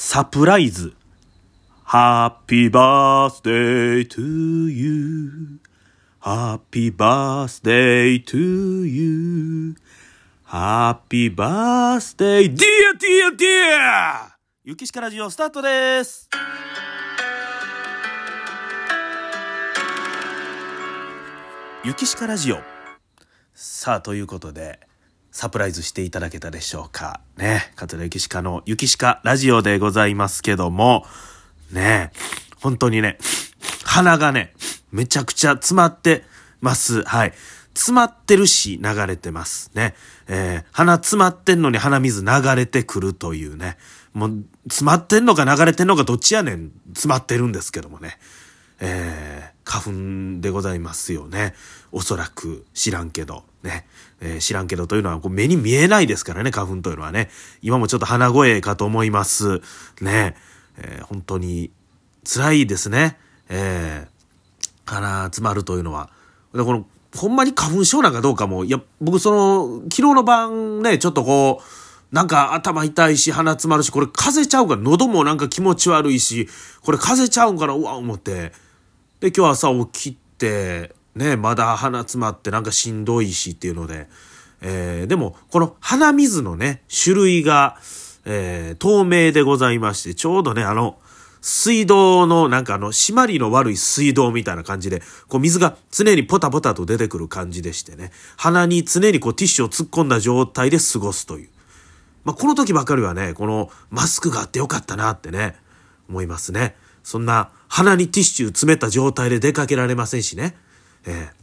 [0.00, 0.94] サプライズ。
[1.84, 5.58] Happy birthday to you.
[6.20, 9.74] Happy birthday to you.
[10.46, 14.36] Happy birthday, dear, dear, dear!
[14.62, 16.30] ゆきしかラジオスタートです。
[21.82, 22.60] ゆきしかラジオ。
[23.52, 24.78] さあ、ということで、
[25.38, 27.20] サプライズしていただけたでしょうか。
[27.36, 27.70] ね。
[27.76, 31.06] 桂ゆきしかのゆきしかラジオでございますけども、
[31.70, 32.10] ね
[32.60, 33.18] 本当にね、
[33.84, 34.52] 鼻がね、
[34.90, 36.24] めちゃくちゃ詰まって
[36.60, 37.04] ます。
[37.04, 37.34] はい。
[37.72, 39.70] 詰まってるし、流れてます。
[39.74, 39.94] ね。
[40.26, 43.76] えー、鼻詰まってんのに鼻水流れてくるというね。
[44.14, 48.18] もう、詰まってんのか流れてんのかどっちやねん、詰まってるんですけどもね。
[48.80, 51.54] えー、花粉でございますよね。
[51.92, 53.86] おそらく知らんけど、ね。
[54.20, 57.28] えー知らんけどというのはこう目に見えないですからね、花粉というのはね。
[57.60, 59.60] 今もちょっと鼻声かと思います。
[60.00, 60.36] ね。
[60.78, 61.70] えー本当に
[62.24, 63.18] 辛いですね。
[63.50, 64.18] えー
[64.86, 66.08] 鼻詰まるというのは。
[66.54, 76.48] で、この、ほんまに花粉症なんかどうかも、いや、僕その、昨日の晩ね、ちょっとこう、なんか頭痛いし、鼻詰まるし、これ風邪ちゃうから、喉もなんか気持ち悪いし、
[76.80, 78.52] これ風邪ちゃうんかな、うわ、思って。
[79.20, 84.06] で、今日朝起きて、ね、まだ鼻詰まってなんかしんどいしっていうので、
[84.60, 87.76] えーでも、この鼻水のね、種類が、
[88.24, 90.98] えー透明でございまして、ちょうどね、あの、
[91.40, 101.48] 水道のなんかあの、締まりの悪い水道みたいな感じで、こう水が常にポタポタと出てくる感じでしてね、鼻に常にこうティッシュを突っ込んだ状態で過ごすという。
[102.24, 105.56] まあ、この時ばかりはね、このマスクがあってよかったなってね、
[106.08, 106.76] 思いますね。
[107.08, 110.54] そんな鼻にティッシュ詰めた状態で出かけられませんしね。
[111.06, 111.38] えー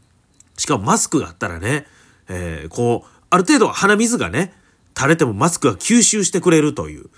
[0.57, 1.85] しかもマスクがあったらね、
[2.29, 4.53] えーこう、ある程度鼻水がね、
[4.95, 7.09] 垂れてもマスクが吸収してくれるという。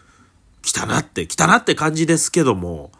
[0.64, 2.92] 来たなって、来たなって感じですけども。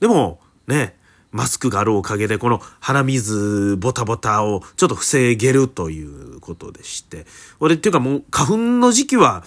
[0.00, 0.98] でも、ね、
[1.30, 7.24] マスクがあるおかげで、この鼻水ボタボタをちょっと防げるということでして。
[7.60, 9.44] 俺っていうかもう花粉の時期は、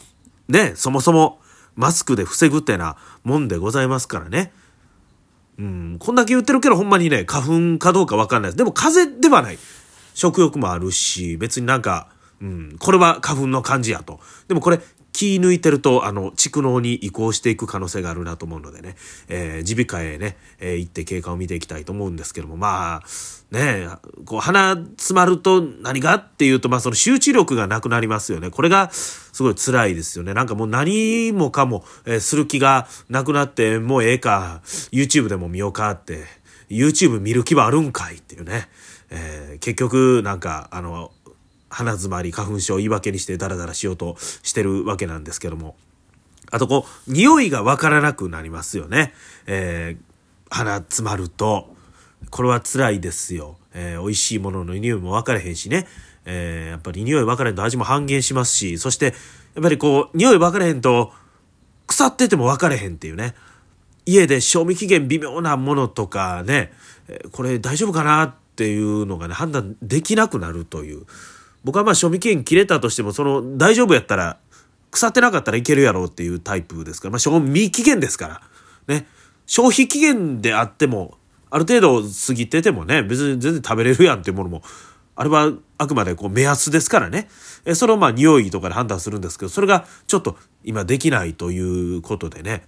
[0.48, 1.40] ね、そもそも
[1.76, 4.54] マスクで防ぐってなもんでございますからね。
[5.60, 8.58] うん、こんだけ言ってるけどほんまにね、花粉かどうかわかんないです。
[8.58, 9.58] でも風邪ではない。
[10.14, 12.08] 食欲もあるし、別になんか、
[12.42, 14.20] うん、これは花粉の感じやと。
[14.48, 14.80] でもこれ、
[15.14, 18.96] 気抜いてると、あの、蓄膿に移行していく可能性があるなと思うのでね、
[19.28, 23.04] えー耳鼻科へね、えー行って経過を見ていきたいと思うんですけども、まあ、
[23.52, 23.88] ね
[24.26, 26.16] こう、鼻詰まると何が？
[26.16, 28.50] っていうと、まあ、その集中力がなくなりますよね。
[28.50, 30.34] これが、すごい辛いですよね。
[30.34, 34.62] なんかもう何もかも、えーする気がなくなって、もうええか、
[34.92, 36.24] YouTube でも見ようかって、
[36.70, 38.70] YouTube 見る気はあるんかいっていうね。
[39.10, 41.12] えー結局、なんか、あの、
[41.72, 45.76] 鼻詰まり、花粉症を言い訳にしてダラダラしようとしてるわけなんですけども。
[46.52, 49.14] あとこう、匂いがわからなくなりますよね。
[49.48, 50.12] えー
[50.54, 51.74] 鼻詰まると。
[52.30, 53.58] これは辛いですよ。
[53.74, 55.88] えー美味しいものの匂いも分からへんしね。
[56.26, 59.12] えーやっぱり匂い分からへんと味も半減しますし、そして、や
[59.62, 61.14] っぱりこう、匂い分からへんと、
[61.88, 63.34] 腐ってても分からへんっていうね。
[64.06, 66.74] 家で賞味期限微妙なものとかね、
[67.32, 71.06] これ大丈夫かなっていうのがね、判断できなくなるという。
[71.64, 74.38] 僕はまあ賞味期限切れたとしても、その大丈夫やったら、
[74.90, 78.42] 腐ってなかったらいけるやろうっていうタイプですから、まあ賞味期限ですから。
[78.88, 79.08] ね。
[79.46, 81.18] 消費期限であっても、
[81.50, 84.64] ある程度過ぎててもね、別に全然食べれるやんっていうものも、
[85.16, 87.28] あれはあくまでこう目安ですからね。
[87.66, 92.64] えそれをまあ匂いとかで判断するんですけど、それがちょっと今できないということでね。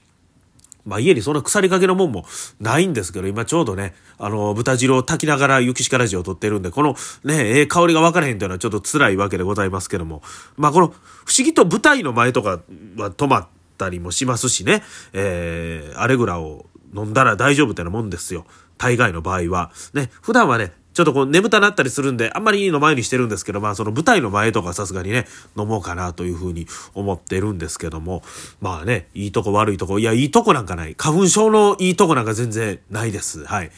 [0.86, 2.26] まあ家にそんな腐りかけのもんも
[2.60, 10.22] ないんですけど、今ちょうどね、あの、豚汁を炊きながら雪鹿ラジオを撮ってるんで、このね、ええ香りが分からへんというのはちょっと辛いわけでございますけども、
[10.58, 10.92] まあこの不
[11.38, 12.60] 思議と舞台の前とか
[12.98, 14.84] は止まったりもしますしね、
[15.14, 18.46] えー、アレグラを飲んだら大丈夫ってなもんですよ。
[18.78, 19.72] 大概の場合は。
[19.94, 25.26] ね、普段はね、ちょっとこう眠たなったりするんで、あんまりいいの前にしてるんですけど、まあその舞台の前とかさすがにね、
[25.58, 28.22] 飲もうかなというふうに思ってるんですけども、
[28.62, 30.96] まあね、いいとこ悪いとこ、いや、いいとこなんかない。
[30.96, 33.44] 花粉症のいいとこなんか全然ないです。
[33.46, 33.72] はい。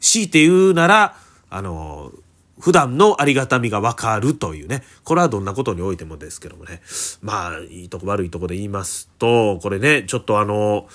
[0.00, 1.16] 強いて言うなら、
[1.48, 2.12] あの、
[2.58, 4.82] 普段のありがたみがわかるというね。
[5.04, 6.80] これはどんなことにおいてもですけどもね。
[7.22, 10.88] まあ、いいとこ悪いとこで言いますと、これね、ちょっとあの、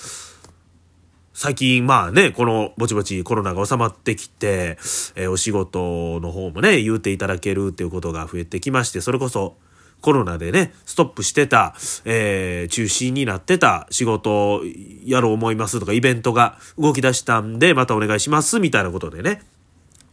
[1.44, 4.78] 最近、まあね、このぼちぼちコロナが収まってきて、
[5.16, 9.56] えーお仕事の方もね、言うていただけるっていうことが増えてきまして、それこそ
[10.02, 11.74] コロナでね、ストップしてた、
[12.06, 14.62] えー中止になってた仕事を
[15.04, 19.42] やろう思いますとか、イベントが動き出したんで、またお願いします、みたいなことでね、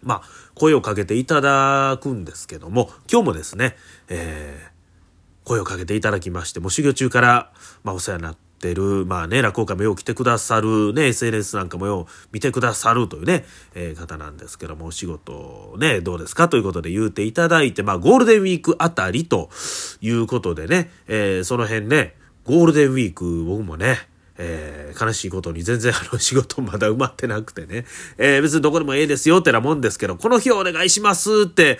[0.03, 3.77] まあ、声をかけていただくんですけども、今日もですね、
[4.09, 4.79] えー
[5.45, 7.53] 声をかけていただきまして、もう修行中から、
[7.83, 13.45] まあ、お世話になってってる、まあね、落語家もよう来てくださる、ね、SNS なんかもよう見てくださるというね、
[13.75, 19.49] えー、方なんですけども、お仕事ね、どうですかということで言うていただいて、まあゴールデンウィークあたりと
[20.01, 23.97] いうことでね、えー、その辺ね、ゴールデンウィーク僕もね、
[24.37, 27.85] えー、悲しいことに全然あの仕事まだ埋まってなくてね、
[28.19, 31.79] えー、別にどこでもええですよってなもんですけど、この日お願いしますって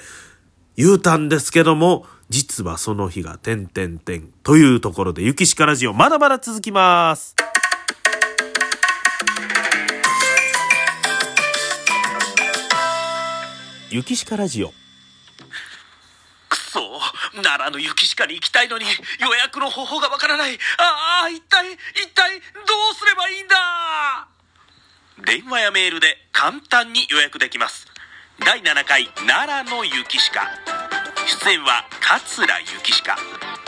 [0.77, 7.35] 言うたんですけども、実はその日が点々点というところで、雪しかラジオまだまだ続きます。
[13.91, 14.73] 雪しかラジオ。
[16.51, 16.81] くそ、
[17.43, 20.59] 奈良の雪しかに行きたいのに予約の方法がわからない。
[20.77, 22.45] ああ、一体、一体ど
[22.93, 24.29] うすればいいんだ
[25.25, 27.87] 電話やメールで簡単に予約できます。
[28.45, 30.78] 第7回奈良の雪しか。
[31.29, 33.17] 出演は桂幸鹿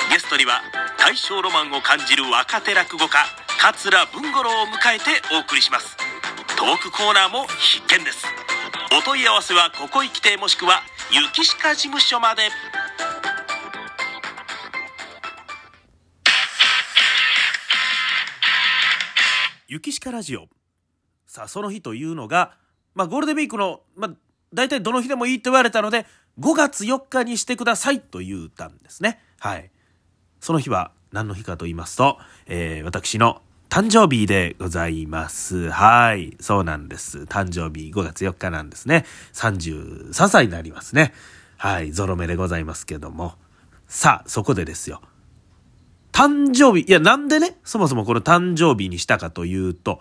[0.09, 0.63] ゲストには
[0.99, 3.19] 大正ロマンを感じる若手落語家
[3.61, 5.95] 桂文五郎を迎えてお送りします。
[6.57, 8.25] トークコーナーも必見です。
[8.99, 10.81] お問い合わせはここ行き亭もしくは
[11.13, 12.45] 雪鹿事務所まで。
[19.69, 20.47] 雪鹿ラジオ。
[21.27, 22.57] さあその日というのが
[22.95, 24.11] まあゴールデンウィークのまあ
[24.55, 26.07] 大体どの日でもいいと言われたので
[26.41, 29.21] 5月4日にしてくださいと言うたんですね。
[29.39, 29.71] はい。
[30.41, 35.71] その日は何の日かと言いますと、えー、私の誕生日でございます。
[35.71, 36.37] はい。
[36.41, 37.21] そうなんです。
[37.21, 39.05] 誕生日5月4日なんですね。
[39.35, 41.13] 33歳になりますね。
[41.57, 41.93] はい。
[41.93, 43.35] ゾロ目でございますけども。
[43.87, 45.03] さあ、そこでですよ。
[46.13, 50.01] 誕生日、いや、なんでね、そもそもこの誕生日にしたかというと、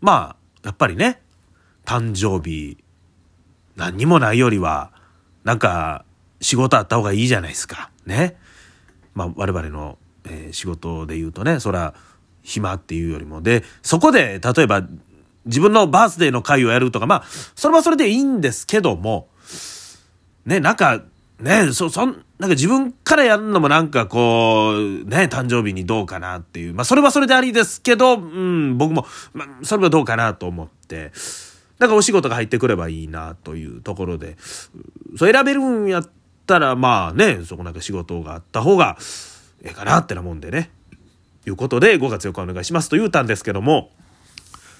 [0.00, 1.22] まあ、やっぱりね、
[1.84, 2.76] 誕生日、
[3.76, 4.92] 何にもないよりは、
[5.44, 6.04] なんか
[6.40, 7.90] 仕事あった方がいいじゃないですか。
[8.06, 8.36] ね。
[9.14, 11.94] まあ我々の、えー、仕事で言うとね、そら
[12.42, 13.42] 暇っていうよりも。
[13.42, 14.86] で、そこで例えば
[15.46, 17.24] 自分のバースデーの会をやるとか、まあ、
[17.54, 19.28] それはそれでいいんですけども、
[20.46, 21.02] ね、なんか、
[21.38, 26.74] ね、そ、そん、なんか自分からやるのもなんかこう、ね、誕生日にどうかなっていう。
[26.74, 31.12] まあ、それはそれでありですけど、うん、僕も、まあ、それはどうかなと思って、
[31.78, 34.36] だかお仕事が入ってくればいいなというところで、
[35.16, 36.08] そう選べるんやっ
[36.46, 38.96] たら、まあね、そこなんか仕事があった方が
[39.62, 40.70] ええかなってなもんでね。
[41.46, 43.90] いうことで、5月4日お願いしますと言うたんですけども、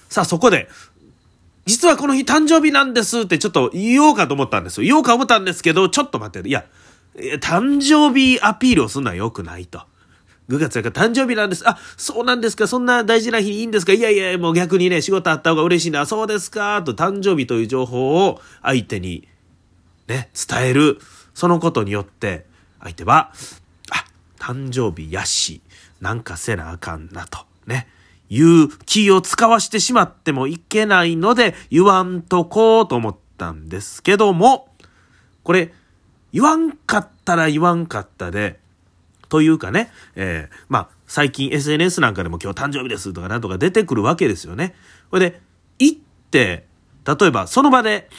[0.09, 0.69] さあそこで、
[1.65, 4.85] 実はこの日誕生日なんですってちょっと言おうかと思ったんですよ。
[4.85, 6.65] 言おうか思ったんですけど、ちょっと待って、いや、
[7.41, 9.81] 誕生日アピールをすんのは良くないと。
[10.49, 11.67] 5月4日誕生日なんです。
[11.67, 12.67] あ、そうなんですか。
[12.67, 13.93] そんな大事な日いいんですか。
[13.93, 16.05] いやいや、もう逆にね、仕事あった方が嬉しいな。
[16.05, 16.83] そうですか。
[16.83, 19.27] と誕生日という情報を相手に
[20.07, 20.99] ね、伝える。
[21.33, 22.45] そのことによって、
[22.79, 23.33] 相手は、
[23.91, 24.05] あ、
[24.39, 25.61] 誕生日やし、
[25.99, 27.39] なんかせなあかんなと。
[27.65, 27.87] ね。
[28.29, 34.69] いう気を使わしてしまってもいけないので、言わんとこうと思ったんですけども、
[35.43, 35.73] これ、
[36.33, 38.59] 言わんかったら言わんかったで、
[39.35, 44.73] というかね、えー、まあ、最近 SNS なんかでも今日誕生日ですとかなんとか出てくるわけですよね。
[45.11, 45.41] これで、
[45.77, 45.99] 行っ
[46.31, 46.65] て、
[47.05, 48.09] 例えばその場で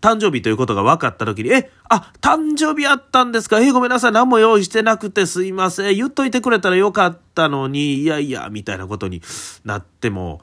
[0.00, 3.58] 誕生日ということが分かった時に、え、あ、誕生日あったんですか？
[3.58, 5.96] え、ごめんなさい、何も用意してなくてすいません。
[5.96, 9.22] 言っといてくれたらよかったのに、いやいや、みたいなことに
[9.64, 10.40] なっても、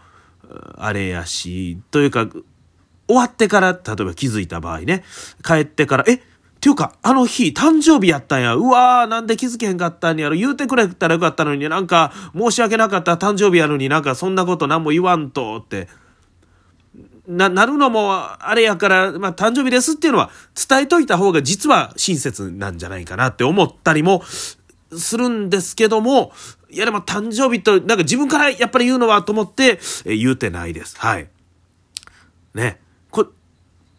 [0.75, 2.27] あれやし、というか、
[3.07, 5.05] 終わってから、例えば気づいた場合ね、
[5.41, 6.21] 帰ってから、え、
[6.67, 8.53] ていうか、あの日、誕生日やったんや。
[8.55, 10.35] うわー、なんで気づけへんかったんやろ。
[10.35, 15.87] 言うてくれたらよかったのに、なんか、申し訳なかった誕生日やのになんか、そんなこと何も言わんと、って。
[17.25, 20.29] な、なるのも、あれやから、まあ、誕生日ですっていうのは、
[20.67, 24.23] 伝えといた方が実は親切なんじゃないかなって思ったりも、
[24.91, 26.33] するんですけども、
[26.69, 30.97] いやでも誕生日と、なんか自分からやっぱり言うのはと思って、え言うてないです。
[30.99, 31.29] はい。
[32.53, 32.81] ね。
[33.09, 33.27] こ、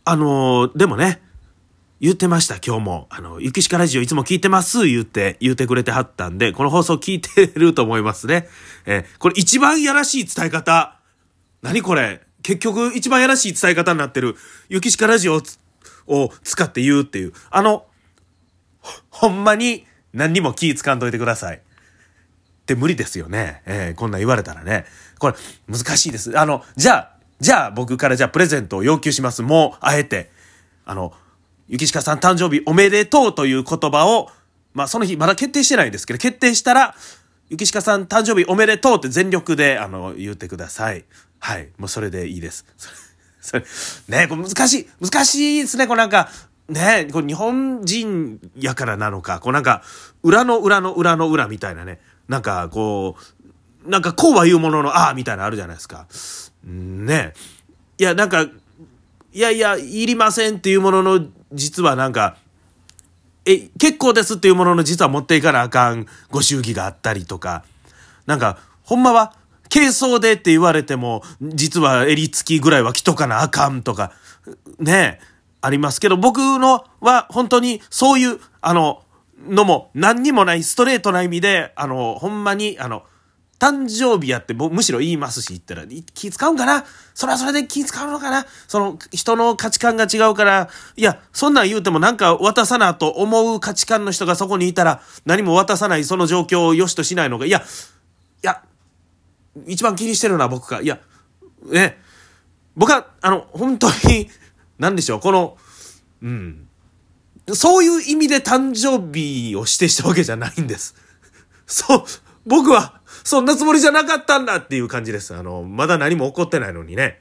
[0.04, 1.22] あのー、でもね、
[2.00, 3.06] 言ってました、今日も。
[3.10, 8.48] あの、ゆきしかラジオいつも聞いてます、言って、言ってくれてはったんで、この放送聞いてると思いますね。
[8.86, 10.96] えー、これ一番やらしい伝え方。
[11.60, 12.22] 何これ？
[12.42, 14.36] 結局一番やらしい伝え方になってる、
[14.68, 15.42] ゆきしかラジオ
[16.06, 17.32] を使って言うっていう。
[17.50, 17.84] あの、
[19.10, 21.56] ほんまに何にも気使んといてください。
[21.56, 21.60] っ
[22.64, 23.62] て無理ですよね。
[23.66, 24.84] えー、こんなん言われたらね。
[25.18, 25.34] これ、
[25.66, 26.38] 難しいです。
[26.38, 29.42] あの、じゃあ、じゃあ僕からじゃあプレゼントを要求します。
[29.42, 30.30] もう、あえて。
[30.84, 31.12] あの、
[31.68, 34.30] ゆきしかさん誕生日おめでとうという言葉を、
[34.72, 36.94] まあその日まだ決定してないんですけど、決定したら、
[37.50, 41.04] ゆきしかさん誕生日おめでとうって全力で、あの、言ってください。
[41.38, 41.68] はい。
[41.78, 42.64] もうそれでいいです。
[43.40, 43.64] それ、
[44.08, 46.30] ねこれ難しい、難しいですね、これなんか、
[46.68, 49.82] ねこれ日本人やからなのか、こうなんか、
[50.22, 53.16] 裏の裏の裏の裏みたいなね、なんかこ
[53.86, 56.06] う、なんかこうは言うものの、ああ、みたいなあるじゃないですか。
[56.64, 57.32] ね
[57.98, 58.50] いや、なんか、い
[59.40, 62.36] やいや、いりませんっていうものの、実はなんか、
[63.44, 67.64] え、結構ですっていうものの実は持っていかなあかんご祝儀があったりとか、
[68.26, 69.34] なんか、ほんまは、
[69.70, 74.12] 軽装でって言われても、実は襟付きぐらいは着とかなあかんとか、
[74.78, 79.02] ねえありますけど、僕のは本当にそういう、あの、
[79.46, 83.04] のも何にもないストレートな意味で、あの、ほんまに、あの、
[83.58, 85.84] 誕生日やってむしろ言いますし、言ったら、
[86.14, 86.84] 気使うんかな？
[87.14, 88.46] それはそれで気使うのかな？
[88.68, 97.62] その、人の価値観が違うから、いや、そんなん言うてもなんか渡さなと思う価値観の人がそこにいたら、何も渡さないその状況を良しとしないのが、いや、い
[98.42, 98.62] や、
[99.66, 101.00] 一番気にしてるのは僕が、いや、
[101.64, 102.00] ね、
[102.76, 104.30] 僕は、あの、本当に、
[104.78, 105.56] 何でしょう、この、
[106.22, 106.68] うん。
[107.54, 110.94] そういう意味で誕生日を指定したわけじゃないんです。
[111.66, 112.04] そう、
[112.46, 112.97] 僕は、
[113.28, 115.34] そんなつもりじゃなかったんだっていう感じです。
[115.34, 117.20] あの、まだ何も起こってないのにね。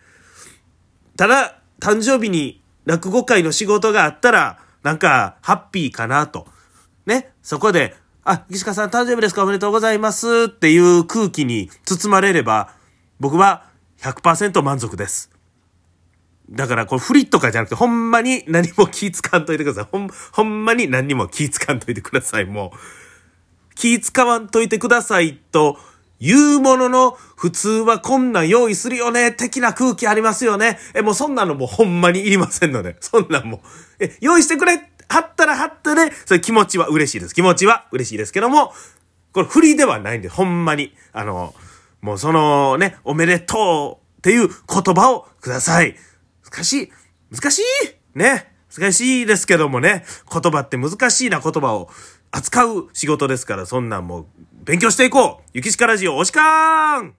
[1.18, 6.48] ただ、誕生日に落語会の仕事があったら、なんか、ハッピーかなと。
[7.06, 7.34] ね？
[7.44, 9.44] そこで、あ、岸川さん誕生日ですか？
[9.44, 12.74] おめでとうございますっていう空気に包まれれば、
[13.20, 13.66] 僕は
[14.00, 15.30] 100%満足です。
[16.50, 19.88] だからこれフリッとかじゃなくて、ほんまに何も気使わんといてください。
[19.92, 22.46] ほん、ほんまに何にも気使わんといてください。
[22.46, 22.78] もう。
[23.76, 25.78] 気使わんといてくださいと
[26.20, 30.80] 言うものの、普通はこんなん用意するよね、的な空気ありますよね。
[30.94, 33.62] え、もうそんなのもうほんまにいりませんので、 そんなんも
[34.00, 37.36] え、用意してくれ、はったらはったで、それ気持ちは嬉しいです。
[37.36, 38.74] 気持ちは嬉しいですけども、
[39.32, 40.96] これ振りではないんで、ほんまに。
[41.14, 41.54] あの、
[42.02, 45.96] もうそのね、おめでとうっていう言葉をください。
[46.44, 46.92] 難しい。
[47.32, 47.64] 難しい？
[48.18, 48.54] ね。
[48.78, 51.90] 難しいですけどもね、言葉って難しいな言葉を
[52.38, 54.26] 扱う仕事ですから、そんなんもう
[54.64, 55.50] 勉強していこう。
[55.54, 57.16] 雪鹿ラジオ、おしかーん